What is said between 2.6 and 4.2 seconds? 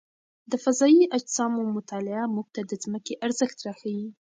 د ځمکې ارزښت راښيي.